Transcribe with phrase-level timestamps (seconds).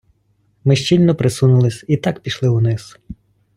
[0.63, 2.97] Ми щільно присунулись і так пішли униз.